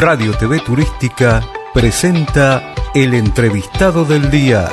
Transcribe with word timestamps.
Radio 0.00 0.32
TV 0.32 0.60
Turística 0.60 1.46
presenta 1.74 2.74
el 2.94 3.12
entrevistado 3.12 4.06
del 4.06 4.30
día. 4.30 4.66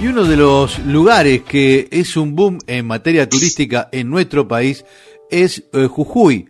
Y 0.00 0.08
uno 0.08 0.24
de 0.24 0.36
los 0.36 0.80
lugares 0.80 1.42
que 1.42 1.86
es 1.92 2.16
un 2.16 2.34
boom 2.34 2.58
en 2.66 2.84
materia 2.84 3.28
turística 3.28 3.88
en 3.92 4.10
nuestro 4.10 4.48
país 4.48 4.84
es 5.30 5.62
eh, 5.72 5.86
Jujuy. 5.86 6.48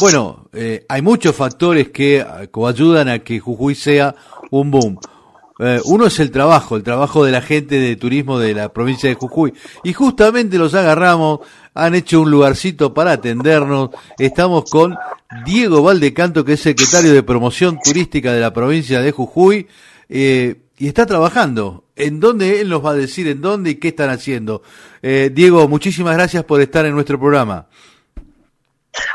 Bueno, 0.00 0.48
eh, 0.52 0.84
hay 0.88 1.02
muchos 1.02 1.36
factores 1.36 1.90
que 1.90 2.18
eh, 2.18 2.48
ayudan 2.66 3.08
a 3.08 3.20
que 3.20 3.38
Jujuy 3.38 3.74
sea 3.74 4.14
un 4.50 4.70
boom. 4.70 4.98
uno 5.84 6.06
es 6.06 6.18
el 6.18 6.30
trabajo, 6.30 6.76
el 6.76 6.82
trabajo 6.82 7.24
de 7.24 7.30
la 7.30 7.40
gente 7.40 7.78
de 7.78 7.94
turismo 7.96 8.38
de 8.38 8.54
la 8.54 8.72
provincia 8.72 9.08
de 9.08 9.14
Jujuy. 9.14 9.54
Y 9.84 9.92
justamente 9.92 10.58
los 10.58 10.74
agarramos, 10.74 11.40
han 11.74 11.94
hecho 11.94 12.20
un 12.20 12.30
lugarcito 12.30 12.92
para 12.92 13.12
atendernos. 13.12 13.90
Estamos 14.18 14.64
con 14.70 14.96
Diego 15.44 15.82
Valdecanto, 15.82 16.44
que 16.44 16.54
es 16.54 16.60
secretario 16.60 17.12
de 17.12 17.22
promoción 17.22 17.78
turística 17.82 18.32
de 18.32 18.40
la 18.40 18.52
provincia 18.52 19.00
de 19.00 19.12
Jujuy. 19.12 19.66
Eh, 20.08 20.60
y 20.78 20.88
está 20.88 21.06
trabajando. 21.06 21.84
¿En 21.96 22.20
dónde 22.20 22.60
él 22.60 22.68
nos 22.68 22.84
va 22.84 22.90
a 22.90 22.94
decir 22.94 23.28
en 23.28 23.40
dónde 23.40 23.70
y 23.70 23.74
qué 23.76 23.88
están 23.88 24.10
haciendo? 24.10 24.62
Eh, 25.02 25.30
Diego, 25.32 25.68
muchísimas 25.68 26.14
gracias 26.14 26.44
por 26.44 26.60
estar 26.60 26.84
en 26.86 26.94
nuestro 26.94 27.18
programa. 27.18 27.68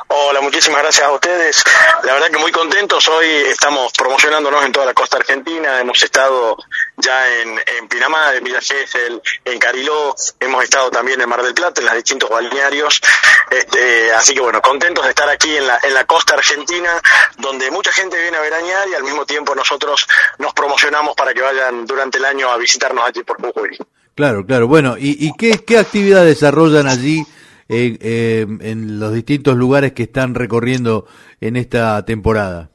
Hola, 0.08 0.42
muchísimas 0.42 0.82
gracias 0.82 1.06
a 1.06 1.12
ustedes. 1.12 1.64
La 2.04 2.14
verdad 2.14 2.30
que 2.30 2.38
muy 2.38 2.52
contentos. 2.52 3.08
Hoy 3.08 3.28
estamos 3.28 3.92
promocionándonos 3.94 4.66
en 4.66 4.72
toda 4.72 4.86
la 4.86 4.94
costa 4.94 5.18
argentina. 5.18 5.80
Hemos 5.80 6.02
estado 6.04 6.58
ya 6.98 7.30
en, 7.42 7.60
en 7.78 7.88
Pinamar, 7.88 8.36
en 8.36 8.44
Villa 8.44 8.60
Gesell, 8.60 9.22
en 9.46 9.60
Cariló. 9.60 10.16
Hemos 10.40 10.64
estado 10.64 10.92
también 10.92 11.22
en 11.22 11.30
Mar 11.30 11.42
del 11.44 11.54
Plata, 11.54 11.80
en 11.80 11.86
los 11.86 11.96
distintos 11.96 12.30
balnearios. 12.30 13.02
Este, 13.50 14.12
así 14.14 14.34
que 14.34 14.42
bueno, 14.42 14.62
contentos 14.62 15.04
de 15.06 15.12
estar 15.12 15.30
aquí 15.30 15.56
en 15.56 15.68
la, 15.68 15.80
en 15.82 15.94
la 15.94 16.06
costa 16.06 16.34
argentina, 16.34 17.02
donde 17.38 17.72
mucha 17.72 17.92
gente 17.92 18.22
viene 18.22 18.38
a 18.38 18.42
veranear 18.42 18.88
y 18.90 18.96
al 18.96 19.04
mismo 19.04 19.26
tiempo 19.26 19.56
nosotros 19.56 20.08
nos 20.40 20.54
promocionamos 20.54 21.16
para 21.16 21.34
que 21.34 21.42
vayan 21.42 21.86
durante 21.86 22.18
el 22.18 22.26
año 22.26 22.50
a 22.50 22.58
visitarnos 22.58 23.08
allí 23.08 23.24
por 23.24 23.42
Jujuy. 23.42 23.78
Claro, 24.16 24.46
claro. 24.46 24.68
Bueno, 24.68 24.98
¿y, 24.98 25.26
y 25.26 25.34
qué, 25.38 25.64
qué 25.64 25.78
actividad 25.78 26.26
desarrollan 26.26 26.88
allí? 26.88 27.26
Eh, 27.70 28.48
en 28.62 29.00
los 29.00 29.14
distintos 29.14 29.56
lugares 29.56 29.94
que 29.94 30.04
están 30.04 30.36
recorriendo 30.36 31.06
en 31.40 31.56
esta 31.56 32.04
temporada? 32.04 32.72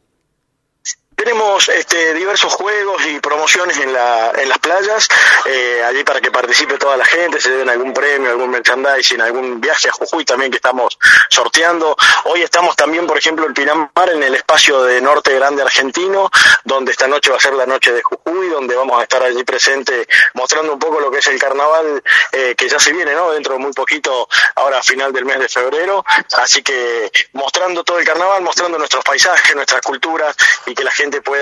Este, 1.44 2.14
diversos 2.14 2.54
juegos 2.54 3.04
y 3.06 3.20
promociones 3.20 3.76
en, 3.78 3.92
la, 3.92 4.32
en 4.34 4.48
las 4.48 4.58
playas, 4.58 5.06
eh, 5.44 5.82
allí 5.84 6.02
para 6.02 6.18
que 6.20 6.30
participe 6.30 6.78
toda 6.78 6.96
la 6.96 7.04
gente, 7.04 7.38
se 7.38 7.50
den 7.50 7.68
algún 7.68 7.92
premio, 7.92 8.30
algún 8.30 8.48
merchandising, 8.48 9.20
algún 9.20 9.60
viaje 9.60 9.88
a 9.90 9.92
Jujuy 9.92 10.24
también 10.24 10.50
que 10.50 10.56
estamos 10.56 10.98
sorteando. 11.28 11.94
Hoy 12.24 12.40
estamos 12.40 12.74
también, 12.76 13.06
por 13.06 13.18
ejemplo, 13.18 13.46
en 13.46 13.52
Pinamar, 13.52 14.10
en 14.10 14.22
el 14.22 14.34
espacio 14.34 14.84
de 14.84 15.02
Norte 15.02 15.34
Grande 15.34 15.60
Argentino, 15.60 16.30
donde 16.64 16.92
esta 16.92 17.06
noche 17.08 17.30
va 17.30 17.36
a 17.36 17.40
ser 17.40 17.52
la 17.52 17.66
noche 17.66 17.92
de 17.92 18.02
Jujuy, 18.02 18.48
donde 18.48 18.74
vamos 18.74 18.98
a 18.98 19.02
estar 19.02 19.22
allí 19.22 19.44
presente 19.44 20.08
mostrando 20.32 20.72
un 20.72 20.78
poco 20.78 20.98
lo 20.98 21.10
que 21.10 21.18
es 21.18 21.26
el 21.26 21.38
carnaval 21.38 22.02
eh, 22.32 22.54
que 22.56 22.68
ya 22.70 22.78
se 22.78 22.90
viene, 22.92 23.12
¿no? 23.12 23.32
Dentro 23.32 23.52
de 23.52 23.58
muy 23.58 23.72
poquito, 23.74 24.28
ahora 24.54 24.78
a 24.78 24.82
final 24.82 25.12
del 25.12 25.26
mes 25.26 25.40
de 25.40 25.48
febrero. 25.50 26.04
Así 26.38 26.62
que 26.62 27.12
mostrando 27.34 27.84
todo 27.84 27.98
el 27.98 28.06
carnaval, 28.06 28.42
mostrando 28.42 28.78
nuestros 28.78 29.04
paisajes, 29.04 29.54
nuestras 29.54 29.82
culturas 29.82 30.34
y 30.64 30.74
que 30.74 30.82
la 30.82 30.90
gente 30.90 31.20
pueda 31.20 31.33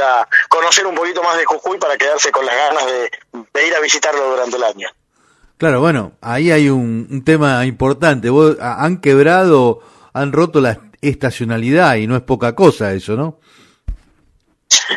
conocer 0.49 0.87
un 0.87 0.95
poquito 0.95 1.23
más 1.23 1.37
de 1.37 1.45
Jujuy 1.45 1.79
para 1.79 1.97
quedarse 1.97 2.31
con 2.31 2.45
las 2.45 2.55
ganas 2.55 2.87
de, 2.87 3.67
ir 3.67 3.75
a 3.75 3.81
visitarlo 3.81 4.31
durante 4.31 4.57
el 4.57 4.65
año. 4.65 4.89
Claro, 5.59 5.81
bueno, 5.81 6.13
ahí 6.21 6.51
hay 6.51 6.69
un, 6.69 7.23
tema 7.25 7.65
importante. 7.67 8.31
Vos, 8.31 8.57
han 8.61 9.01
quebrado, 9.01 9.81
han 10.13 10.33
roto 10.33 10.61
la 10.61 10.81
estacionalidad 11.01 11.97
y 11.97 12.07
no 12.07 12.17
es 12.17 12.23
poca 12.23 12.55
cosa 12.55 12.93
eso, 12.93 13.17
¿no? 13.17 13.41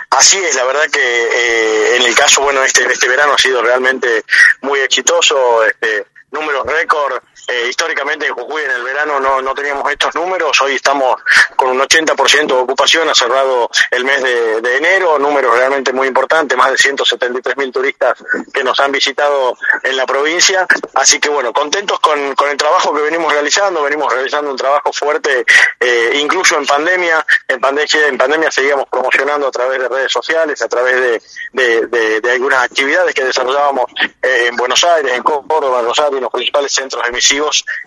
Así 0.09 0.37
es, 0.37 0.55
la 0.55 0.63
verdad 0.63 0.85
que 0.91 0.99
eh, 0.99 1.97
en 1.97 2.03
el 2.03 2.15
caso, 2.15 2.41
bueno, 2.41 2.63
este, 2.63 2.85
este 2.91 3.09
verano 3.09 3.33
ha 3.33 3.37
sido 3.37 3.61
realmente 3.61 4.23
muy 4.61 4.79
exitoso, 4.79 5.63
este, 5.65 6.07
números 6.31 6.65
récord 6.65 7.21
eh, 7.47 7.67
históricamente 7.69 8.27
en 8.27 8.33
Jujuy 8.33 8.63
en 8.63 8.71
el 8.71 8.83
verano 8.83 9.19
no, 9.19 9.41
no 9.41 9.53
teníamos 9.53 9.89
estos 9.91 10.15
números, 10.15 10.59
hoy 10.61 10.75
estamos 10.75 11.21
con 11.55 11.69
un 11.69 11.79
80% 11.79 12.47
de 12.47 12.53
ocupación, 12.53 13.09
ha 13.09 13.15
cerrado 13.15 13.69
el 13.91 14.03
mes 14.03 14.21
de, 14.23 14.77
enero, 14.77 15.17
números 15.19 15.57
realmente 15.57 15.93
muy 15.93 16.07
importantes, 16.07 16.57
más 16.57 16.71
de 16.71 16.77
173 16.77 17.57
mil 17.57 17.71
turistas 17.71 18.17
que 18.53 18.63
nos 18.63 18.79
han 18.79 18.91
visitado 18.91 19.57
en 19.83 19.95
la 19.95 20.05
provincia, 20.05 20.67
así 20.95 21.19
que 21.19 21.29
bueno, 21.29 21.53
contentos 21.53 21.99
con, 21.99 22.35
con 22.35 22.49
el 22.49 22.57
trabajo 22.57 22.93
que 22.93 23.01
venimos 23.01 23.31
realizando, 23.31 23.83
venimos 23.83 24.11
realizando 24.11 24.51
un 24.51 24.57
trabajo 24.57 24.91
fuerte, 24.91 25.45
eh, 25.79 26.11
incluso 26.15 26.57
en 26.57 26.65
pandemia, 26.65 27.25
en 27.47 27.59
pandemia, 27.59 28.07
en 28.07 28.17
pandemia 28.17 28.51
seguíamos 28.51 28.87
promocionando 28.89 29.47
a 29.47 29.51
través 29.51 29.79
de 29.79 29.87
redes 29.87 30.11
sociales, 30.11 30.61
a 30.61 30.67
través 30.67 31.21
de, 31.53 32.21
de, 32.21 32.31
algunas 32.31 32.63
actividades 32.63 33.13
que 33.13 33.23
desarrollábamos 33.23 33.85
eh, 34.21 34.47
en 34.47 34.55
Buenos 34.55 34.83
Aires, 34.83 35.13
en 35.13 35.23
Córdoba, 35.23 35.79
en 35.79 35.85
Rosario, 35.85 36.17
en 36.17 36.23
los 36.23 36.31
principales 36.31 36.71
centros 36.73 37.03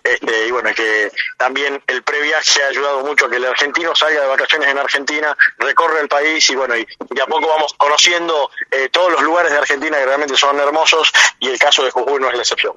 este, 0.03 0.47
y 0.47 0.50
bueno, 0.50 0.70
que 0.75 1.10
también 1.36 1.81
el 1.86 2.03
previaje 2.03 2.62
ha 2.62 2.69
ayudado 2.69 3.04
mucho 3.04 3.26
a 3.26 3.31
que 3.31 3.36
el 3.36 3.44
argentino 3.44 3.94
salga 3.94 4.22
de 4.22 4.26
vacaciones 4.26 4.69
en 4.69 4.78
Argentina, 4.78 5.36
recorre 5.59 6.00
el 6.00 6.09
país 6.09 6.48
y 6.50 6.56
bueno, 6.56 6.76
y, 6.76 6.86
de 7.10 7.22
a 7.22 7.26
poco 7.26 7.48
vamos 7.48 7.75
conociendo 7.76 8.50
eh, 8.70 8.88
todos 8.91 9.12
los 9.12 9.22
lugares 9.22 9.53
de 9.53 9.59
Argentina 9.59 9.97
que 9.98 10.06
realmente 10.06 10.36
son 10.36 10.59
hermosos 10.59 11.12
y 11.38 11.48
el 11.48 11.59
caso 11.59 11.84
de 11.84 11.91
Jujuy 11.91 12.20
no 12.20 12.28
es 12.28 12.34
la 12.34 12.42
excepción. 12.42 12.76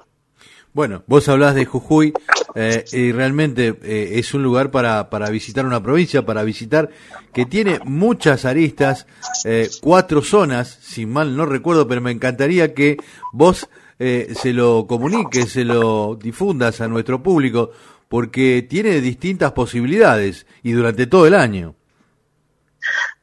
Bueno, 0.73 1.03
vos 1.05 1.27
hablás 1.27 1.53
de 1.53 1.65
Jujuy 1.65 2.13
eh, 2.55 2.85
y 2.93 3.11
realmente 3.11 3.75
eh, 3.83 4.11
es 4.13 4.33
un 4.33 4.41
lugar 4.41 4.71
para, 4.71 5.09
para 5.09 5.29
visitar 5.29 5.65
una 5.65 5.83
provincia, 5.83 6.25
para 6.25 6.43
visitar 6.43 6.89
que 7.33 7.45
tiene 7.45 7.79
muchas 7.83 8.45
aristas, 8.45 9.05
cuatro 9.81 10.21
zonas, 10.21 10.79
si 10.81 11.05
mal 11.05 11.35
no 11.35 11.45
recuerdo, 11.45 11.89
pero 11.89 11.99
me 11.99 12.11
encantaría 12.11 12.73
que 12.73 12.97
vos 13.33 13.67
eh, 14.03 14.33
se 14.33 14.51
lo 14.51 14.87
comuniques, 14.87 15.51
se 15.51 15.63
lo 15.63 16.15
difundas 16.15 16.81
a 16.81 16.87
nuestro 16.87 17.21
público, 17.21 17.69
porque 18.07 18.65
tiene 18.67 18.99
distintas 18.99 19.51
posibilidades 19.51 20.47
y 20.63 20.71
durante 20.71 21.05
todo 21.05 21.27
el 21.27 21.35
año. 21.35 21.75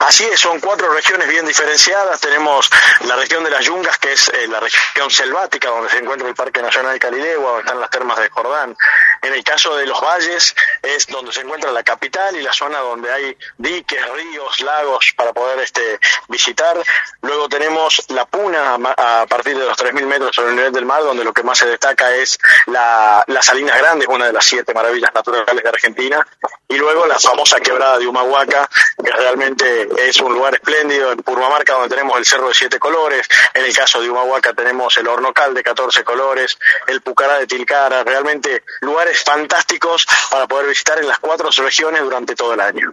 Así 0.00 0.25
es, 0.25 0.38
son 0.38 0.60
cuatro 0.60 0.88
regiones 0.94 1.26
bien 1.26 1.44
diferenciadas. 1.44 2.20
Tenemos 2.20 2.70
la 3.04 3.16
región 3.16 3.42
de 3.42 3.50
las 3.50 3.64
Yungas, 3.64 3.98
que 3.98 4.12
es 4.12 4.28
eh, 4.28 4.47
la 4.47 4.60
región 4.60 5.10
selvática, 5.10 5.70
donde 5.70 5.91
se 5.91 5.98
encuentra 5.98 6.28
el 6.28 6.36
Parque 6.36 6.62
Nacional 6.62 6.92
de 6.92 7.00
Calilegua, 7.00 7.48
donde 7.48 7.62
están 7.62 7.81
las 7.81 7.91
termas 7.91 8.16
de 8.16 8.31
Jordán. 8.31 8.76
En 9.22 9.34
el 9.34 9.42
caso 9.42 9.76
de 9.76 9.86
los 9.86 10.00
valles, 10.00 10.54
es 10.82 11.09
donde 11.09 11.32
se 11.32 11.41
encuentra 11.41 11.72
la 11.72 11.82
capital 11.82 12.36
y 12.36 12.42
la 12.42 12.53
zona 12.53 12.78
donde 12.78 13.12
hay 13.12 13.36
diques, 13.56 14.09
ríos, 14.12 14.60
lagos 14.60 15.12
para 15.16 15.32
poder 15.32 15.59
este, 15.59 15.98
visitar. 16.28 16.80
Luego 17.22 17.48
tenemos 17.48 18.04
la 18.10 18.25
Puna, 18.25 18.76
a 18.97 19.26
partir 19.28 19.59
de 19.59 19.66
los 19.66 19.76
3.000 19.76 20.06
metros 20.06 20.36
sobre 20.36 20.50
el 20.50 20.56
nivel 20.56 20.72
del 20.72 20.86
mar, 20.86 21.03
donde 21.03 21.25
lo 21.25 21.32
que 21.32 21.42
más 21.42 21.59
se 21.59 21.66
destaca 21.66 22.15
es 22.15 22.38
la, 22.66 23.25
la 23.26 23.42
Salinas 23.42 23.76
Grande, 23.76 24.06
una 24.06 24.26
de 24.26 24.32
las 24.32 24.44
siete 24.44 24.72
maravillas 24.72 25.12
naturales 25.12 25.60
de 25.60 25.69
Argentina. 25.69 26.25
Y 26.69 26.76
luego 26.76 27.06
la 27.06 27.19
famosa 27.19 27.59
quebrada 27.59 27.98
de 27.98 28.06
Humahuaca, 28.06 28.69
que 29.03 29.10
realmente 29.10 29.88
es 29.97 30.21
un 30.21 30.34
lugar 30.34 30.54
espléndido 30.54 31.12
en 31.12 31.19
Purmamarca 31.19 31.75
donde 31.75 31.88
tenemos 31.88 32.19
el 32.19 32.25
Cerro 32.25 32.49
de 32.49 32.54
Siete 32.54 32.78
Colores, 32.78 33.26
en 33.54 33.65
el 33.65 33.75
caso 33.75 34.00
de 34.00 34.10
Humahuaca 34.10 34.53
tenemos 34.53 34.97
el 34.99 35.09
Hornocal 35.09 35.54
de 35.54 35.62
14 35.62 36.04
colores, 36.04 36.59
el 36.87 37.00
Pucará 37.00 37.38
de 37.38 37.47
Tilcara, 37.47 38.04
realmente 38.04 38.63
lugares 38.80 39.22
fantásticos 39.24 40.07
para 40.30 40.47
poder 40.47 40.68
visitar 40.68 40.98
en 40.98 41.09
las 41.09 41.18
cuatro 41.18 41.48
regiones 41.63 42.03
durante 42.03 42.34
todo 42.34 42.54
el 42.54 42.60
año. 42.60 42.92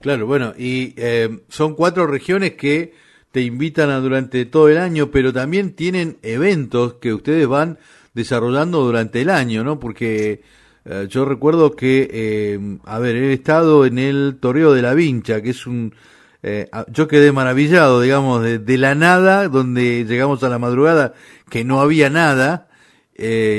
Claro, 0.00 0.26
bueno, 0.26 0.52
y 0.56 0.94
eh, 0.96 1.44
son 1.48 1.74
cuatro 1.74 2.06
regiones 2.06 2.54
que 2.54 2.94
te 3.30 3.40
invitan 3.40 3.90
a 3.90 4.00
durante 4.00 4.44
todo 4.44 4.68
el 4.68 4.78
año, 4.78 5.10
pero 5.10 5.32
también 5.32 5.74
tienen 5.74 6.18
eventos 6.22 6.94
que 6.94 7.14
ustedes 7.14 7.46
van 7.46 7.78
desarrollando 8.12 8.80
durante 8.80 9.22
el 9.22 9.30
año, 9.30 9.64
¿no? 9.64 9.80
Porque 9.80 10.42
eh, 10.84 11.06
yo 11.08 11.24
recuerdo 11.24 11.76
que, 11.76 12.08
eh, 12.12 12.78
a 12.84 12.98
ver, 12.98 13.16
he 13.16 13.32
estado 13.32 13.86
en 13.86 13.98
el 13.98 14.38
Torreo 14.40 14.72
de 14.72 14.82
la 14.82 14.94
Vincha, 14.94 15.40
que 15.40 15.50
es 15.50 15.66
un... 15.66 15.94
Eh, 16.42 16.68
yo 16.88 17.08
quedé 17.08 17.32
maravillado, 17.32 18.00
digamos, 18.00 18.42
de, 18.42 18.78
la 18.78 18.94
nada, 18.94 19.48
donde 19.48 20.04
llegamos 20.04 20.42
a 20.42 20.48
la 20.48 20.58
madrugada, 20.58 21.14
que 21.50 21.64
no 21.64 21.80
había 21.80 22.10
nada, 22.10 22.68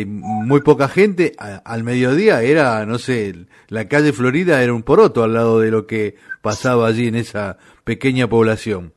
muy 0.06 0.62
poca 0.62 0.90
gente, 0.90 1.34
al 1.38 1.84
mediodía 1.84 2.42
era, 2.42 2.86
no 2.86 3.00
sé, 3.00 3.46
la 3.70 3.88
calle 3.88 4.12
Florida 4.12 4.62
era 4.62 4.74
un 4.74 4.84
poroto 4.84 5.24
al 5.24 5.34
lado 5.34 5.60
de 5.62 5.72
lo 5.72 5.88
que 5.88 6.16
pasaba 6.42 6.88
allí 6.88 7.08
en 7.08 7.16
esa 7.16 7.58
pequeña 7.86 8.28
población. 8.28 8.94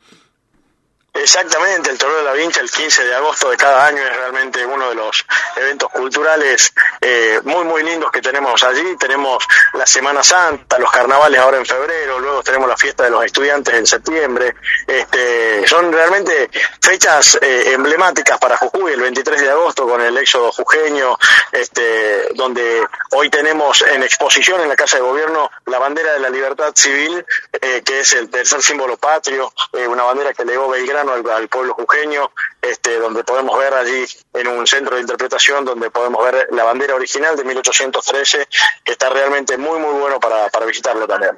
Exactamente, 1.18 1.90
el 1.90 1.98
Toreo 1.98 2.18
de 2.18 2.22
la 2.24 2.32
Vincha 2.32 2.60
el 2.60 2.70
15 2.70 3.04
de 3.04 3.14
agosto 3.14 3.50
de 3.50 3.56
cada 3.56 3.86
año 3.86 4.02
es 4.02 4.16
realmente 4.16 4.64
uno 4.66 4.90
de 4.90 4.94
los 4.94 5.24
eventos 5.56 5.90
culturales 5.90 6.74
eh, 7.00 7.40
muy 7.44 7.64
muy 7.64 7.82
lindos 7.82 8.10
que 8.10 8.20
tenemos 8.20 8.62
allí. 8.62 8.96
Tenemos 8.98 9.44
la 9.72 9.86
Semana 9.86 10.22
Santa, 10.22 10.78
los 10.78 10.90
carnavales 10.90 11.40
ahora 11.40 11.56
en 11.56 11.66
febrero, 11.66 12.20
luego 12.20 12.42
tenemos 12.42 12.68
la 12.68 12.76
fiesta 12.76 13.04
de 13.04 13.10
los 13.10 13.24
estudiantes 13.24 13.74
en 13.74 13.86
septiembre. 13.86 14.56
Este, 14.86 15.66
son 15.66 15.90
realmente 15.92 16.50
fechas 16.82 17.38
eh, 17.40 17.72
emblemáticas 17.72 18.38
para 18.38 18.56
Jujuy, 18.58 18.92
el 18.92 19.00
23 19.00 19.40
de 19.40 19.50
agosto 19.50 19.88
con 19.88 20.00
el 20.00 20.16
éxodo 20.18 20.52
jujeño, 20.52 21.16
este, 21.52 22.28
donde 22.34 22.86
hoy 23.12 23.30
tenemos 23.30 23.82
en 23.82 24.02
exposición 24.02 24.60
en 24.60 24.68
la 24.68 24.76
Casa 24.76 24.96
de 24.96 25.02
Gobierno 25.02 25.50
la 25.66 25.78
bandera 25.78 26.12
de 26.12 26.20
la 26.20 26.28
libertad 26.28 26.72
civil, 26.74 27.24
eh, 27.60 27.82
que 27.84 28.00
es 28.00 28.12
el 28.12 28.28
tercer 28.28 28.60
símbolo 28.62 28.96
patrio, 28.98 29.52
una 29.88 30.04
bandera 30.04 30.34
que 30.34 30.44
legó 30.44 30.68
Belgrano 30.68 31.05
al, 31.12 31.48
pueblo 31.48 31.74
jujeño, 31.74 32.30
este, 32.60 32.98
donde 32.98 33.24
podemos 33.24 33.58
ver 33.58 33.74
allí 33.74 34.04
en 34.34 34.48
un 34.48 34.66
centro 34.66 34.96
de 34.96 35.02
interpretación, 35.02 35.64
donde 35.64 35.90
podemos 35.90 36.24
ver 36.24 36.48
la 36.52 36.64
bandera 36.64 36.94
original 36.94 37.36
de 37.36 37.44
1813, 37.44 38.48
que 38.84 38.92
está 38.92 39.08
realmente 39.10 39.56
muy, 39.56 39.78
muy 39.78 39.98
bueno 40.00 40.18
para, 40.20 40.48
visitarlo 40.66 41.06
también. 41.06 41.36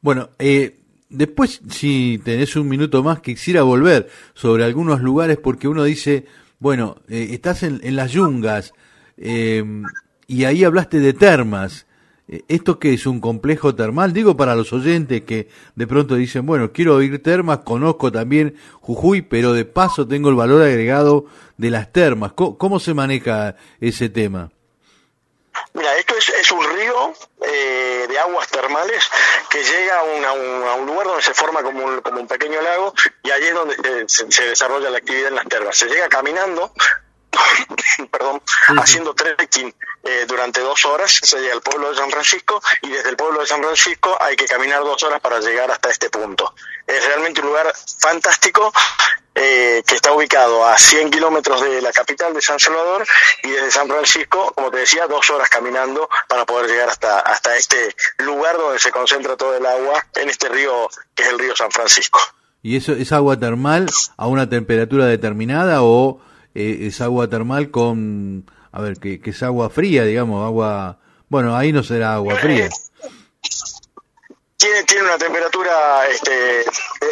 Bueno, 0.00 0.30
eh, 0.38 0.78
después, 1.08 1.60
si 1.70 2.20
tenés 2.24 2.56
un 2.56 2.68
minuto 2.68 3.02
más, 3.02 3.20
quisiera 3.20 3.62
volver 3.62 4.10
sobre 4.34 4.64
algunos 4.64 5.00
lugares, 5.00 5.38
porque 5.38 5.68
uno 5.68 5.84
dice, 5.84 6.26
bueno, 6.58 6.96
eh, 7.08 7.28
estás 7.30 7.62
en, 7.62 7.80
en, 7.82 7.96
las 7.96 8.12
yungas, 8.12 8.72
eh, 9.16 9.64
y 10.26 10.44
ahí 10.44 10.64
hablaste 10.64 10.98
de 11.00 11.12
termas. 11.12 11.86
Eh, 12.28 12.42
¿Esto 12.48 12.78
qué 12.78 12.92
es 12.92 13.06
un 13.06 13.20
complejo 13.20 13.74
termal? 13.74 14.12
Digo 14.12 14.36
para 14.36 14.54
los 14.54 14.72
oyentes 14.72 15.22
que 15.22 15.48
de 15.74 15.86
pronto 15.86 16.16
dicen, 16.16 16.44
bueno, 16.44 16.72
quiero 16.72 17.00
ir 17.02 17.22
termas, 17.22 17.58
conozco 17.58 18.10
también 18.10 18.58
Jujuy, 18.80 19.22
pero 19.22 19.52
de 19.52 19.64
paso 19.64 20.06
tengo 20.08 20.28
el 20.28 20.34
valor 20.34 20.62
agregado 20.62 21.26
de 21.56 21.70
las 21.70 21.92
termas. 21.92 22.32
¿Cómo, 22.32 22.80
se 22.80 22.94
maneja 22.94 23.56
ese 23.80 24.08
tema? 24.08 24.50
Mira, 25.72 25.96
esto 25.96 26.14
es, 26.16 26.50
un 26.52 26.64
río 26.64 27.12
eh, 27.46 28.06
de 28.08 28.18
aguas 28.18 28.48
termales 28.48 29.08
que 29.50 29.62
llega 29.62 30.00
a, 30.00 30.74
un, 30.74 30.86
lugar 30.86 31.06
donde 31.06 31.22
se 31.22 31.32
forma 31.32 31.62
como 31.62 31.84
un, 31.84 32.00
como 32.00 32.20
un 32.20 32.26
pequeño 32.26 32.60
lago 32.60 32.92
y 33.22 33.30
allí 33.30 33.46
es 33.46 33.54
donde 33.54 33.76
se, 34.06 34.30
se 34.30 34.48
desarrolla 34.48 34.90
la 34.90 34.98
actividad 34.98 35.28
en 35.28 35.34
las 35.36 35.46
termas. 35.46 35.76
Se 35.76 35.86
llega 35.86 36.08
caminando 36.08 36.72
perdón, 38.10 38.42
haciendo 38.78 39.14
trekking 39.14 39.74
eh, 40.04 40.24
durante 40.26 40.60
dos 40.60 40.84
horas, 40.84 41.18
se 41.22 41.40
llega 41.40 41.54
al 41.54 41.62
pueblo 41.62 41.90
de 41.90 41.96
San 41.96 42.10
Francisco 42.10 42.62
y 42.82 42.88
desde 42.88 43.10
el 43.10 43.16
pueblo 43.16 43.40
de 43.40 43.46
San 43.46 43.62
Francisco 43.62 44.16
hay 44.20 44.36
que 44.36 44.46
caminar 44.46 44.80
dos 44.80 45.02
horas 45.02 45.20
para 45.20 45.40
llegar 45.40 45.70
hasta 45.70 45.90
este 45.90 46.10
punto. 46.10 46.54
Es 46.86 47.04
realmente 47.04 47.40
un 47.40 47.48
lugar 47.48 47.72
fantástico 47.98 48.72
eh, 49.34 49.82
que 49.86 49.96
está 49.96 50.12
ubicado 50.12 50.64
a 50.64 50.78
100 50.78 51.10
kilómetros 51.10 51.60
de 51.60 51.82
la 51.82 51.92
capital 51.92 52.32
de 52.32 52.40
San 52.40 52.58
Salvador 52.58 53.06
y 53.42 53.50
desde 53.50 53.70
San 53.70 53.86
Francisco, 53.86 54.52
como 54.54 54.70
te 54.70 54.78
decía, 54.78 55.06
dos 55.06 55.28
horas 55.28 55.50
caminando 55.50 56.08
para 56.26 56.46
poder 56.46 56.70
llegar 56.70 56.88
hasta, 56.88 57.20
hasta 57.20 57.54
este 57.54 57.94
lugar 58.18 58.56
donde 58.56 58.78
se 58.78 58.90
concentra 58.90 59.36
todo 59.36 59.54
el 59.54 59.66
agua 59.66 60.06
en 60.14 60.30
este 60.30 60.48
río 60.48 60.88
que 61.14 61.24
es 61.24 61.28
el 61.28 61.38
río 61.38 61.54
San 61.54 61.70
Francisco. 61.70 62.18
¿Y 62.62 62.78
eso 62.78 62.92
es 62.92 63.12
agua 63.12 63.38
termal 63.38 63.90
a 64.16 64.26
una 64.26 64.48
temperatura 64.48 65.04
determinada 65.04 65.82
o 65.82 66.18
eh, 66.56 66.86
es 66.86 67.02
agua 67.02 67.28
termal 67.28 67.70
con, 67.70 68.50
a 68.72 68.80
ver, 68.80 68.96
que, 68.96 69.20
que, 69.20 69.30
es 69.30 69.42
agua 69.42 69.68
fría, 69.68 70.04
digamos, 70.04 70.42
agua, 70.42 70.98
bueno, 71.28 71.54
ahí 71.54 71.70
no 71.70 71.82
será 71.82 72.14
agua 72.14 72.36
fría. 72.36 72.70
Tiene, 74.56 74.84
tiene 74.84 75.02
una 75.04 75.18
temperatura 75.18 76.08
este, 76.08 76.64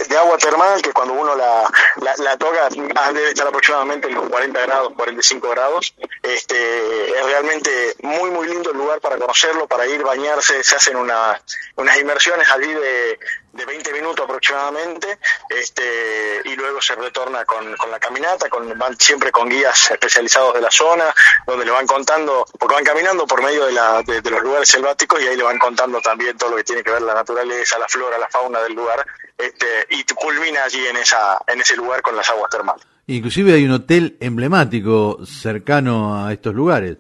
de, 0.08 0.16
agua 0.16 0.38
termal 0.38 0.80
que 0.80 0.92
cuando 0.94 1.12
uno 1.12 1.36
la, 1.36 1.70
la, 2.16 2.36
toca 2.38 2.68
ah, 2.96 3.12
debe 3.12 3.28
estar 3.28 3.46
aproximadamente 3.46 4.08
en 4.08 4.14
los 4.14 4.30
40 4.30 4.60
grados, 4.62 4.92
45 4.96 5.50
grados. 5.50 5.94
Este, 6.22 7.18
es 7.18 7.26
realmente 7.26 7.96
muy, 8.02 8.30
muy 8.30 8.48
lindo 8.48 8.70
el 8.70 8.78
lugar 8.78 8.98
para 9.00 9.18
conocerlo, 9.18 9.68
para 9.68 9.86
ir, 9.86 10.02
bañarse. 10.02 10.64
Se 10.64 10.76
hacen 10.76 10.96
una, 10.96 11.38
unas 11.76 11.98
inmersiones 11.98 12.48
allí 12.50 12.72
de, 12.72 13.18
de 13.54 13.64
20 13.64 13.92
minutos 13.92 14.24
aproximadamente 14.24 15.18
este, 15.48 16.42
y 16.44 16.56
luego 16.56 16.80
se 16.82 16.94
retorna 16.96 17.44
con, 17.44 17.76
con 17.76 17.90
la 17.90 17.98
caminata, 17.98 18.48
con, 18.48 18.76
van 18.76 18.98
siempre 18.98 19.30
con 19.30 19.48
guías 19.48 19.90
especializados 19.90 20.54
de 20.54 20.60
la 20.60 20.70
zona, 20.70 21.14
donde 21.46 21.64
le 21.64 21.70
van 21.70 21.86
contando, 21.86 22.44
porque 22.58 22.74
van 22.74 22.84
caminando 22.84 23.26
por 23.26 23.42
medio 23.42 23.66
de, 23.66 23.72
la, 23.72 24.02
de, 24.02 24.20
los 24.30 24.42
lugares 24.42 24.68
selváticos 24.68 25.22
y 25.22 25.28
ahí 25.28 25.36
le 25.36 25.44
van 25.44 25.58
contando 25.58 26.00
también 26.00 26.36
todo 26.36 26.50
lo 26.50 26.56
que 26.56 26.64
tiene 26.64 26.82
que 26.82 26.90
ver 26.90 27.02
la 27.02 27.14
naturaleza, 27.14 27.78
la 27.78 27.88
flora, 27.88 28.18
la 28.18 28.28
fauna 28.28 28.60
del 28.60 28.74
lugar, 28.74 29.06
este, 29.38 29.66
y 29.90 30.04
culmina 30.14 30.64
allí 30.64 30.84
en, 30.86 30.96
esa, 30.96 31.38
en 31.46 31.60
ese 31.60 31.76
lugar 31.76 32.02
con 32.02 32.16
las 32.16 32.28
aguas 32.30 32.50
termales. 32.50 32.84
Inclusive 33.06 33.52
hay 33.52 33.64
un 33.64 33.72
hotel 33.72 34.16
emblemático 34.20 35.18
cercano 35.26 36.24
a 36.24 36.32
estos 36.32 36.54
lugares. 36.54 36.96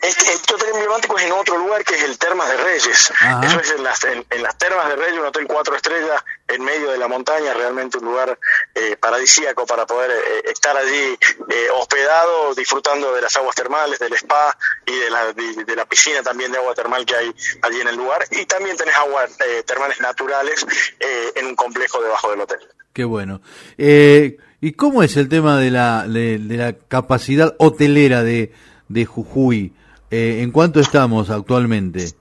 Este, 0.00 0.32
este, 0.32 0.54
hotel 0.54 0.68
emblemático 0.74 1.18
es 1.18 1.24
en 1.24 1.32
otro 1.32 1.58
lugar 1.58 1.84
que 1.84 1.94
es 1.94 2.02
el 2.02 2.18
Termas 2.18 2.48
de 2.48 2.56
Reyes. 2.56 3.12
Eso 3.42 3.60
es 3.60 3.70
en 3.72 3.82
las, 3.82 4.04
en, 4.04 4.42
las 4.42 4.56
Termas 4.56 4.88
de 4.88 4.96
Reyes, 4.96 5.18
un 5.18 5.26
hotel 5.26 5.46
cuatro 5.46 5.74
estrellas 5.74 6.22
en 6.46 6.64
medio 6.64 6.90
de 6.90 6.98
la 6.98 7.08
montaña, 7.08 7.52
realmente 7.52 7.98
un 7.98 8.04
lugar 8.06 8.38
eh, 8.74 8.96
paradisíaco 8.96 9.66
para 9.66 9.86
poder 9.86 10.10
eh, 10.10 10.50
estar 10.50 10.76
allí 10.76 11.18
eh, 11.50 11.68
hospedado, 11.74 12.54
disfrutando 12.54 13.12
de 13.12 13.22
las 13.22 13.36
aguas 13.36 13.54
termales, 13.54 13.98
del 13.98 14.12
spa 14.14 14.56
y 14.86 14.96
de 14.96 15.10
la, 15.10 15.32
de, 15.32 15.76
la 15.76 15.84
piscina 15.84 16.22
también 16.22 16.52
de 16.52 16.58
agua 16.58 16.74
termal 16.74 17.04
que 17.04 17.16
hay 17.16 17.34
allí 17.62 17.80
en 17.80 17.88
el 17.88 17.96
lugar. 17.96 18.24
Y 18.30 18.46
también 18.46 18.76
tenés 18.76 18.94
aguas 18.96 19.36
termales 19.66 20.00
naturales 20.00 20.64
en 21.34 21.46
un 21.46 21.56
complejo 21.56 22.00
debajo 22.02 22.30
del 22.30 22.40
hotel. 22.40 22.60
Qué 22.92 23.04
bueno. 23.04 23.40
¿Y 24.60 24.72
cómo 24.72 25.02
es 25.02 25.16
el 25.16 25.28
tema 25.28 25.58
de 25.58 25.70
la, 25.70 26.06
de 26.08 26.38
la 26.38 26.72
capacidad 26.72 27.54
hotelera 27.58 28.22
de, 28.22 28.52
de 28.88 29.04
Jujuy? 29.06 29.72
Eh, 30.10 30.40
¿En 30.42 30.50
cuánto 30.50 30.80
estamos 30.80 31.30
actualmente? 31.30 32.14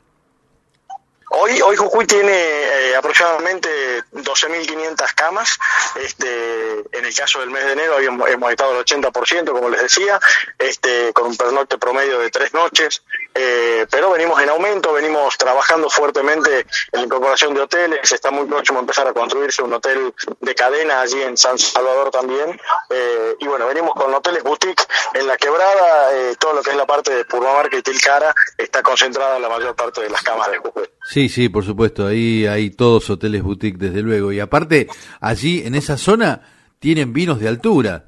Hoy, 1.29 1.61
hoy 1.61 1.75
Jujuy 1.75 2.05
tiene 2.07 2.31
eh, 2.31 2.95
aproximadamente 2.95 3.69
12.500 4.13 5.13
camas. 5.13 5.59
Este, 6.01 6.79
en 6.91 7.05
el 7.05 7.13
caso 7.13 7.39
del 7.41 7.49
mes 7.49 7.65
de 7.65 7.73
enero 7.73 7.95
habíamos, 7.95 8.29
hemos 8.29 8.49
estado 8.49 8.77
al 8.77 8.85
80%, 8.85 9.51
como 9.51 9.69
les 9.69 9.81
decía, 9.81 10.19
este, 10.57 11.11
con 11.13 11.27
un 11.27 11.37
pernocte 11.37 11.77
promedio 11.77 12.19
de 12.19 12.29
tres 12.29 12.53
noches. 12.53 13.03
Eh, 13.35 13.85
pero 13.91 14.11
venimos 14.11 14.41
en 14.41 14.49
aumento, 14.49 14.93
venimos 14.93 15.37
trabajando 15.37 15.89
fuertemente 15.89 16.61
en 16.91 16.99
la 16.99 17.03
incorporación 17.03 17.53
de 17.53 17.61
hoteles. 17.61 18.11
Está 18.11 18.31
muy 18.31 18.47
próximo 18.47 18.79
a 18.79 18.81
empezar 18.81 19.07
a 19.07 19.13
construirse 19.13 19.61
un 19.61 19.73
hotel 19.73 20.13
de 20.39 20.55
cadena 20.55 21.01
allí 21.01 21.21
en 21.21 21.37
San 21.37 21.59
Salvador 21.59 22.09
también. 22.09 22.59
Eh, 22.89 23.16
y 23.39 23.47
bueno, 23.47 23.67
venimos 23.67 23.93
con 23.93 24.13
hoteles 24.13 24.43
boutique 24.43 24.83
en 25.13 25.27
la 25.27 25.37
quebrada. 25.37 26.09
todo 26.39 26.53
lo 26.53 26.61
que 26.61 26.71
es 26.71 26.75
la 26.75 26.85
parte 26.85 27.13
de 27.13 27.25
Purmamarca 27.25 27.77
y 27.77 27.81
Tilcara 27.81 28.33
está 28.57 28.81
concentrada 28.81 29.37
en 29.37 29.41
la 29.41 29.49
mayor 29.49 29.75
parte 29.75 30.01
de 30.01 30.09
las 30.09 30.21
camas 30.21 30.51
de 30.51 30.57
Jujuy. 30.57 30.83
Sí, 31.03 31.29
sí, 31.29 31.49
por 31.49 31.63
supuesto, 31.63 32.05
ahí 32.05 32.45
hay 32.45 32.69
todos 32.69 33.09
hoteles 33.09 33.43
boutique, 33.43 33.77
desde 33.77 34.01
luego. 34.01 34.31
Y 34.31 34.39
aparte, 34.39 34.87
allí 35.21 35.63
en 35.65 35.75
esa 35.75 35.97
zona 35.97 36.41
tienen 36.79 37.13
vinos 37.13 37.39
de 37.39 37.47
altura. 37.47 38.05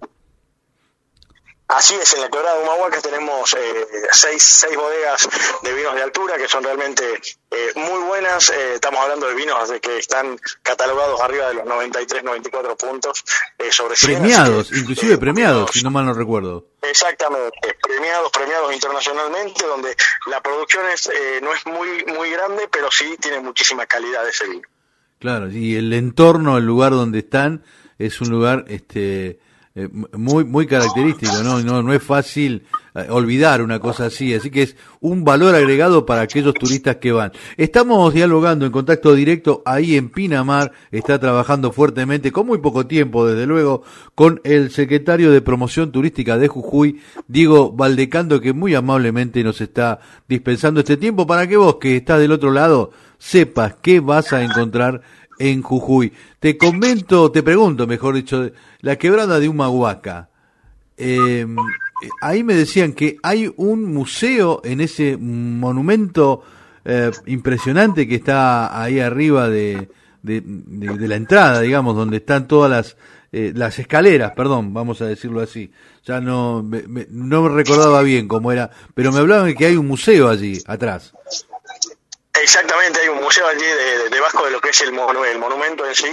Así 1.70 1.94
es, 1.94 2.16
en 2.16 2.22
la 2.22 2.30
quebrada 2.30 2.58
de 2.58 2.64
Humahuaca 2.64 3.00
tenemos 3.00 3.54
eh, 3.54 3.88
seis, 4.12 4.42
seis 4.42 4.76
bodegas 4.76 5.30
de 5.62 5.72
vinos 5.72 5.94
de 5.94 6.02
altura 6.02 6.36
que 6.36 6.48
son 6.48 6.64
realmente 6.64 7.04
eh, 7.52 7.72
muy 7.76 8.08
buenas. 8.08 8.50
Eh, 8.50 8.74
estamos 8.74 9.00
hablando 9.00 9.28
de 9.28 9.36
vinos 9.36 9.70
de 9.70 9.80
que 9.80 10.00
están 10.00 10.40
catalogados 10.64 11.22
arriba 11.22 11.50
de 11.50 11.54
los 11.54 11.66
93, 11.66 12.24
94 12.24 12.76
puntos 12.76 13.24
sobre 13.70 13.96
Premiados, 14.02 14.72
inclusive 14.72 15.20
premiados, 15.20 15.70
si 15.72 15.84
no 15.84 15.92
mal 15.92 16.08
no 16.08 16.14
recuerdo. 16.16 16.66
Exactamente, 16.82 17.78
premiados, 17.84 18.32
premiados 18.32 18.74
internacionalmente, 18.74 19.64
donde 19.68 19.96
la 20.26 20.42
producción 20.42 20.90
es, 20.90 21.08
no 21.44 21.54
es 21.54 21.68
muy, 21.68 22.04
muy 22.06 22.32
grande, 22.32 22.68
pero 22.72 22.90
sí 22.90 23.16
tiene 23.22 23.42
muchísima 23.42 23.86
calidad 23.86 24.28
ese 24.28 24.48
vino. 24.48 24.68
Claro, 25.20 25.52
y 25.52 25.76
el 25.76 25.94
entorno, 25.94 26.58
el 26.58 26.66
lugar 26.66 26.94
donde 26.94 27.20
están, 27.20 27.64
es 28.00 28.22
un 28.22 28.30
lugar 28.30 28.66
este 28.70 29.40
eh, 29.76 29.88
muy 30.18 30.46
muy 30.46 30.66
característico, 30.66 31.44
¿no? 31.44 31.62
¿no? 31.62 31.84
No 31.84 31.94
es 31.94 32.02
fácil 32.02 32.66
eh, 32.96 33.06
olvidar 33.10 33.62
una 33.62 33.80
cosa 33.80 34.08
así, 34.08 34.34
así 34.34 34.50
que 34.50 34.64
es 34.64 34.76
un 35.00 35.24
valor 35.24 35.54
agregado 35.54 36.08
para 36.08 36.22
aquellos 36.22 36.56
turistas 36.56 36.96
que 36.96 37.12
van. 37.12 37.32
Estamos 37.56 38.14
dialogando 38.14 38.66
en 38.66 38.72
contacto 38.72 39.14
directo 39.14 39.62
ahí 39.66 39.96
en 39.96 40.10
Pinamar, 40.10 40.72
está 40.92 41.20
trabajando 41.20 41.72
fuertemente, 41.72 42.32
con 42.32 42.48
muy 42.48 42.58
poco 42.58 42.88
tiempo 42.88 43.28
desde 43.28 43.46
luego, 43.46 43.84
con 44.16 44.42
el 44.44 44.72
secretario 44.72 45.32
de 45.32 45.42
Promoción 45.42 45.92
Turística 45.92 46.40
de 46.40 46.48
Jujuy, 46.48 47.00
Diego 47.28 47.72
Valdecando, 47.72 48.42
que 48.42 48.54
muy 48.54 48.74
amablemente 48.74 49.44
nos 49.44 49.62
está 49.62 50.00
dispensando 50.28 50.80
este 50.80 50.98
tiempo 50.98 51.28
para 51.28 51.48
que 51.48 51.58
vos 51.58 51.76
que 51.76 51.98
estás 51.98 52.20
del 52.20 52.32
otro 52.32 52.52
lado 52.52 52.92
sepas 53.20 53.76
qué 53.82 54.00
vas 54.00 54.34
a 54.34 54.42
encontrar 54.42 55.02
en 55.40 55.64
Jujuy. 55.64 56.14
Te 56.40 56.58
comento, 56.58 57.32
te 57.32 57.42
pregunto, 57.42 57.88
mejor 57.88 58.16
dicho, 58.16 58.52
la 58.82 58.98
quebrada 58.98 59.40
de 59.40 59.50
Humahuaca. 59.50 60.30
Em, 60.98 61.56
ahí 62.22 62.44
me 62.44 62.54
decían 62.54 62.94
que 62.94 63.18
hay 63.24 63.52
un 63.56 63.94
museo 63.94 64.62
en 64.64 64.82
ese 64.82 65.18
monumento 65.18 66.44
eh, 66.86 67.10
impresionante 67.26 68.08
que 68.08 68.16
está 68.16 68.82
ahí 68.82 69.00
arriba 69.00 69.50
de, 69.50 69.90
la 70.22 71.16
entrada, 71.16 71.62
digamos, 71.62 71.96
donde 71.96 72.18
están 72.18 72.48
todas 72.48 72.70
las 72.70 72.98
eh, 73.32 73.54
las 73.56 73.78
escaleras, 73.78 74.32
perdón, 74.36 74.74
vamos 74.74 75.02
a 75.02 75.06
decirlo 75.06 75.40
así. 75.42 75.72
Ya 76.04 76.20
no 76.20 76.64
me, 76.64 76.84
no 77.12 77.44
me 77.44 77.50
recordaba 77.50 78.02
bien 78.02 78.28
cómo 78.28 78.52
era, 78.52 78.72
pero 78.96 79.12
me 79.12 79.20
hablaban 79.20 79.46
de 79.46 79.56
que 79.56 79.68
hay 79.68 79.76
un 79.76 79.88
museo 79.88 80.30
allí 80.30 80.58
atrás. 80.66 81.14
Exactamente, 82.42 83.02
hay 83.02 83.10
un 83.10 83.22
museo 83.22 83.48
allí 83.48 83.66
de, 83.66 84.10
debajo 84.10 84.46
de 84.46 84.52
lo 84.52 84.62
que 84.62 84.70
es 84.70 84.82
el, 84.82 84.90
el, 84.90 85.40
monumento 85.40 85.86
en 85.86 85.96
sí, 85.96 86.12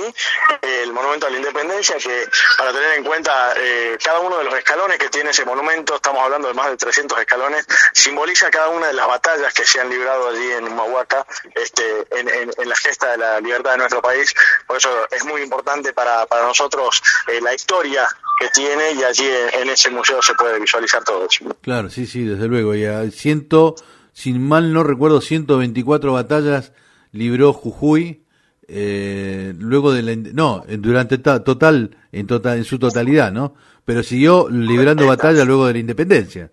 el 0.62 0.92
monumento 0.92 1.26
a 1.26 1.30
la 1.30 1.36
independencia, 1.36 1.96
que 1.96 2.26
para 2.58 2.72
tener 2.72 2.98
en 2.98 3.04
cuenta 3.04 3.54
eh, 3.56 3.96
cada 4.02 4.20
uno 4.20 4.38
de 4.38 4.44
los 4.44 4.54
escalones 4.54 4.98
que 4.98 5.08
tiene 5.08 5.30
ese 5.30 5.44
monumento, 5.44 5.96
estamos 5.96 6.22
hablando 6.22 6.48
de 6.48 6.54
más 6.54 6.70
de 6.70 6.76
300 6.76 7.18
escalones, 7.20 7.66
simboliza 7.92 8.50
cada 8.50 8.68
una 8.68 8.88
de 8.88 8.94
las 8.94 9.06
batallas 9.06 9.52
que 9.54 9.64
se 9.64 9.80
han 9.80 9.88
librado 9.88 10.28
allí 10.28 10.52
en 10.52 10.64
Humahuaca, 10.64 11.26
este, 11.54 12.06
en, 12.10 12.68
la 12.68 12.76
gesta 12.76 13.12
de 13.12 13.18
la 13.18 13.40
libertad 13.40 13.72
de 13.72 13.78
nuestro 13.78 14.02
país. 14.02 14.34
Por 14.66 14.78
eso 14.78 14.90
es 15.10 15.24
muy 15.24 15.42
importante 15.42 15.92
para, 15.92 16.26
nosotros 16.42 17.02
eh, 17.28 17.40
la 17.40 17.54
historia 17.54 18.08
que 18.40 18.48
tiene 18.50 18.92
y 18.92 19.02
allí 19.02 19.28
en, 19.52 19.68
ese 19.70 19.90
museo 19.90 20.22
se 20.22 20.34
puede 20.34 20.58
visualizar 20.60 21.02
todo 21.04 21.26
eso. 21.26 21.44
Claro, 21.62 21.88
sí, 21.90 22.06
sí, 22.06 22.24
desde 22.24 22.46
luego. 22.46 22.74
Y 22.74 23.10
siento 23.10 23.74
sin 24.16 24.40
mal 24.40 24.72
no 24.72 24.82
recuerdo, 24.82 25.20
124 25.20 26.10
batallas 26.10 26.72
libró 27.12 27.52
Jujuy, 27.52 28.24
eh, 28.66 29.52
luego 29.58 29.92
de 29.92 30.02
la, 30.02 30.16
no, 30.16 30.64
durante 30.66 31.18
total, 31.18 31.98
en 32.12 32.26
total, 32.26 32.56
en 32.56 32.64
su 32.64 32.78
totalidad, 32.78 33.30
¿no? 33.30 33.54
Pero 33.84 34.02
siguió 34.02 34.48
librando 34.48 35.06
batallas 35.06 35.46
luego 35.46 35.66
de 35.66 35.74
la 35.74 35.78
independencia. 35.80 36.50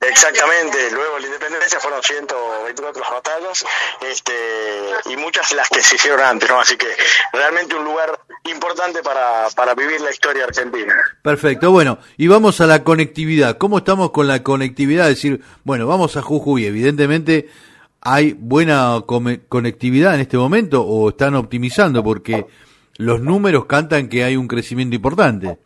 Exactamente, 0.00 0.92
luego 0.92 1.16
de 1.16 1.20
la 1.22 1.26
independencia 1.26 1.80
fueron 1.80 2.00
124 2.04 3.02
batallas 3.10 3.66
este, 4.00 4.32
y 5.06 5.16
muchas 5.16 5.50
las 5.52 5.68
que 5.68 5.82
se 5.82 5.96
hicieron 5.96 6.20
antes, 6.20 6.48
¿no? 6.48 6.60
Así 6.60 6.76
que 6.76 6.86
realmente 7.32 7.74
un 7.74 7.84
lugar 7.84 8.19
importante 8.50 9.02
para, 9.02 9.48
para 9.54 9.74
vivir 9.74 10.00
la 10.00 10.10
historia 10.10 10.44
argentina. 10.44 10.94
Perfecto, 11.22 11.70
bueno, 11.70 11.98
y 12.16 12.26
vamos 12.28 12.60
a 12.60 12.66
la 12.66 12.84
conectividad. 12.84 13.58
¿Cómo 13.58 13.78
estamos 13.78 14.10
con 14.10 14.26
la 14.26 14.42
conectividad? 14.42 15.08
Es 15.08 15.16
decir, 15.16 15.40
bueno, 15.64 15.86
vamos 15.86 16.16
a 16.16 16.22
Jujuy, 16.22 16.66
evidentemente 16.66 17.48
hay 18.00 18.32
buena 18.32 19.02
conectividad 19.48 20.14
en 20.14 20.20
este 20.20 20.38
momento 20.38 20.82
o 20.82 21.10
están 21.10 21.34
optimizando 21.34 22.02
porque 22.02 22.46
los 22.96 23.20
números 23.20 23.66
cantan 23.66 24.08
que 24.08 24.24
hay 24.24 24.36
un 24.36 24.48
crecimiento 24.48 24.96
importante. 24.96 25.58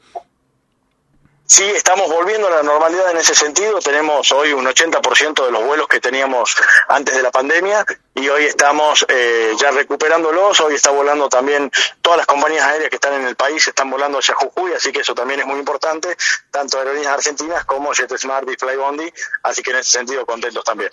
Sí, 1.46 1.62
estamos 1.62 2.08
volviendo 2.08 2.48
a 2.48 2.50
la 2.50 2.62
normalidad 2.62 3.10
en 3.10 3.18
ese 3.18 3.34
sentido. 3.34 3.78
Tenemos 3.80 4.32
hoy 4.32 4.54
un 4.54 4.64
80% 4.64 5.44
de 5.44 5.52
los 5.52 5.62
vuelos 5.62 5.86
que 5.88 6.00
teníamos 6.00 6.56
antes 6.88 7.14
de 7.14 7.22
la 7.22 7.30
pandemia 7.30 7.84
y 8.14 8.26
hoy 8.28 8.44
estamos 8.44 9.04
eh, 9.10 9.52
ya 9.60 9.70
recuperándolos. 9.70 10.58
Hoy 10.60 10.74
está 10.74 10.90
volando 10.90 11.28
también 11.28 11.70
todas 12.00 12.16
las 12.16 12.26
compañías 12.26 12.64
aéreas 12.64 12.88
que 12.88 12.96
están 12.96 13.20
en 13.20 13.28
el 13.28 13.36
país, 13.36 13.68
están 13.68 13.90
volando 13.90 14.20
hacia 14.20 14.34
Jujuy, 14.34 14.72
así 14.72 14.90
que 14.90 15.00
eso 15.00 15.14
también 15.14 15.40
es 15.40 15.46
muy 15.46 15.58
importante, 15.58 16.16
tanto 16.50 16.78
aerolíneas 16.78 17.12
argentinas 17.12 17.66
como 17.66 17.92
JetSmart 17.92 18.48
y 18.50 18.56
Flybondi, 18.56 19.12
así 19.42 19.62
que 19.62 19.72
en 19.72 19.76
ese 19.76 19.90
sentido 19.90 20.24
contentos 20.24 20.64
también. 20.64 20.90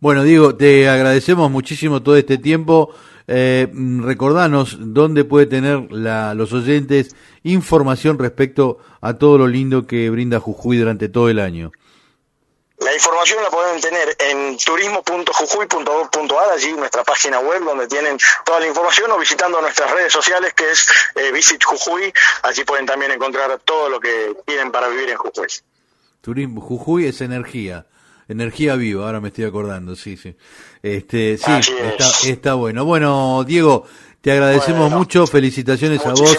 Bueno, 0.00 0.24
Diego, 0.24 0.56
te 0.56 0.88
agradecemos 0.88 1.48
muchísimo 1.48 2.02
todo 2.02 2.16
este 2.16 2.38
tiempo. 2.38 2.92
Eh, 3.32 3.68
recordanos 4.00 4.76
dónde 4.80 5.24
puede 5.24 5.46
tener 5.46 5.92
la, 5.92 6.34
los 6.34 6.52
oyentes 6.52 7.14
información 7.44 8.18
respecto 8.18 8.78
a 9.00 9.18
todo 9.18 9.38
lo 9.38 9.46
lindo 9.46 9.86
que 9.86 10.10
brinda 10.10 10.40
Jujuy 10.40 10.78
durante 10.78 11.08
todo 11.08 11.28
el 11.28 11.38
año. 11.38 11.70
La 12.80 12.92
información 12.92 13.40
la 13.40 13.50
pueden 13.50 13.80
tener 13.80 14.16
en 14.18 14.58
turismo.jujuy.org.ar, 14.58 16.50
allí 16.52 16.72
nuestra 16.72 17.04
página 17.04 17.38
web 17.38 17.62
donde 17.62 17.86
tienen 17.86 18.18
toda 18.44 18.58
la 18.58 18.66
información 18.66 19.12
o 19.12 19.18
visitando 19.18 19.60
nuestras 19.60 19.92
redes 19.92 20.12
sociales 20.12 20.52
que 20.52 20.68
es 20.68 20.88
eh, 21.14 21.30
Visit 21.30 21.62
Jujuy, 21.62 22.12
allí 22.42 22.64
pueden 22.64 22.84
también 22.84 23.12
encontrar 23.12 23.60
todo 23.64 23.88
lo 23.90 24.00
que 24.00 24.34
tienen 24.44 24.72
para 24.72 24.88
vivir 24.88 25.08
en 25.08 25.16
Jujuy. 25.16 25.46
Turismo, 26.20 26.60
Jujuy 26.60 27.06
es 27.06 27.20
energía. 27.20 27.86
Energía 28.30 28.76
viva, 28.76 29.06
ahora 29.06 29.20
me 29.20 29.28
estoy 29.28 29.44
acordando, 29.44 29.96
sí, 29.96 30.16
sí. 30.16 30.36
Este, 30.82 31.36
sí, 31.36 32.30
está, 32.30 32.54
bueno. 32.54 32.84
Bueno, 32.84 33.44
Diego, 33.44 33.84
te 34.20 34.30
agradecemos 34.30 34.90
mucho, 34.90 35.26
felicitaciones 35.26 36.06
a 36.06 36.12
vos 36.12 36.38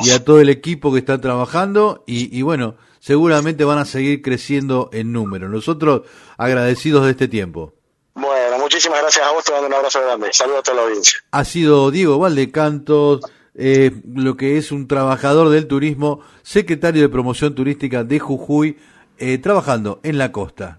y 0.00 0.12
a 0.12 0.24
todo 0.24 0.40
el 0.40 0.48
equipo 0.48 0.92
que 0.92 1.00
está 1.00 1.20
trabajando 1.20 2.04
y, 2.06 2.36
y 2.36 2.42
bueno, 2.42 2.76
seguramente 3.00 3.64
van 3.64 3.78
a 3.78 3.84
seguir 3.84 4.22
creciendo 4.22 4.90
en 4.92 5.12
número. 5.12 5.48
Nosotros 5.48 6.02
agradecidos 6.38 7.04
de 7.04 7.10
este 7.10 7.26
tiempo. 7.26 7.74
Bueno, 8.14 8.58
muchísimas 8.60 9.00
gracias 9.02 9.26
a 9.26 9.32
vos, 9.32 9.42
te 9.42 9.50
mando 9.50 9.66
un 9.66 9.74
abrazo 9.74 10.00
grande. 10.02 10.28
Saludos 10.32 10.60
a 10.60 10.62
toda 10.62 10.76
la 10.76 10.82
audiencia. 10.84 11.18
Ha 11.32 11.44
sido 11.44 11.90
Diego 11.90 12.18
Valdecantos, 12.20 13.22
eh, 13.56 13.90
lo 14.14 14.36
que 14.36 14.56
es 14.56 14.70
un 14.70 14.86
trabajador 14.86 15.48
del 15.48 15.66
turismo, 15.66 16.20
secretario 16.42 17.02
de 17.02 17.08
promoción 17.08 17.56
turística 17.56 18.04
de 18.04 18.20
Jujuy, 18.20 18.78
eh, 19.18 19.38
trabajando 19.38 20.00
en 20.04 20.18
la 20.18 20.30
costa. 20.30 20.78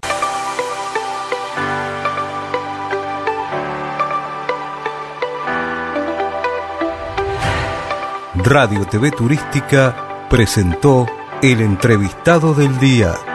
Radio 8.44 8.86
TV 8.86 9.12
Turística 9.12 10.28
presentó 10.30 11.08
el 11.42 11.62
entrevistado 11.62 12.54
del 12.54 12.78
día. 12.80 13.35